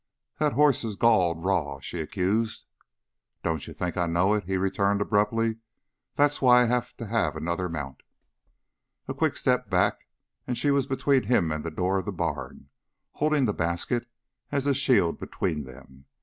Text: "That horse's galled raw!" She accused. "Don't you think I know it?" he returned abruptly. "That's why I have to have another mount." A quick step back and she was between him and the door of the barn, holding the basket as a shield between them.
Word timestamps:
"That 0.39 0.53
horse's 0.53 0.95
galled 0.95 1.43
raw!" 1.45 1.79
She 1.79 1.99
accused. 2.01 2.65
"Don't 3.43 3.67
you 3.67 3.71
think 3.71 3.97
I 3.97 4.07
know 4.07 4.33
it?" 4.33 4.45
he 4.45 4.57
returned 4.57 4.99
abruptly. 4.99 5.57
"That's 6.15 6.41
why 6.41 6.63
I 6.63 6.65
have 6.65 6.97
to 6.97 7.05
have 7.05 7.35
another 7.35 7.69
mount." 7.69 8.01
A 9.07 9.13
quick 9.13 9.37
step 9.37 9.69
back 9.69 10.07
and 10.47 10.57
she 10.57 10.71
was 10.71 10.87
between 10.87 11.25
him 11.25 11.51
and 11.51 11.63
the 11.63 11.69
door 11.69 11.99
of 11.99 12.05
the 12.05 12.11
barn, 12.11 12.69
holding 13.11 13.45
the 13.45 13.53
basket 13.53 14.07
as 14.51 14.65
a 14.65 14.73
shield 14.73 15.19
between 15.19 15.65
them. 15.65 16.05